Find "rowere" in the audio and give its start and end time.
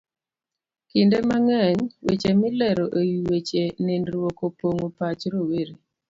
5.33-5.73